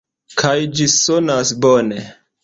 Kaj 0.41 0.53
ĝi 0.79 0.87
sonas 0.93 1.51
bone. 1.67 2.01